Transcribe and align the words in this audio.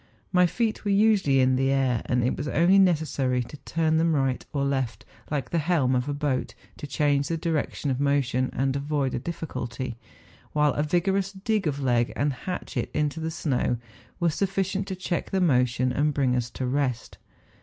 My 0.31 0.47
feet 0.47 0.83
were 0.83 0.89
usually 0.89 1.39
in 1.39 1.57
the 1.57 1.69
air, 1.69 2.01
and 2.07 2.23
it 2.23 2.35
was 2.35 2.47
only 2.47 2.79
necessary 2.79 3.43
to 3.43 3.55
turn 3.57 3.97
them 3.97 4.15
right 4.15 4.43
or 4.51 4.65
left, 4.65 5.05
like 5.29 5.51
the 5.51 5.59
helm 5.59 5.93
of 5.93 6.09
a 6.09 6.13
boat, 6.15 6.55
to 6.77 6.87
change 6.87 7.27
the 7.27 7.37
direction 7.37 7.91
of 7.91 7.99
motion 7.99 8.49
and 8.51 8.75
avoid 8.75 9.13
a 9.13 9.19
difficulty, 9.19 9.99
while 10.53 10.73
a 10.73 10.81
vigorous 10.81 11.31
dig 11.31 11.67
of 11.67 11.79
leg 11.79 12.13
and 12.15 12.33
hatchet 12.33 12.89
into 12.95 13.19
the 13.19 13.29
snow 13.29 13.77
was 14.19 14.33
sufficient 14.33 14.87
to 14.87 14.95
THE 14.95 14.99
FIXSTERAARHORN. 15.01 15.19
49 15.23 15.23
check 15.23 15.29
the 15.29 15.39
motion 15.59 15.91
and 15.91 16.13
bring 16.15 16.35
us 16.35 16.49
to 16.49 16.65
rest. 16.65 17.19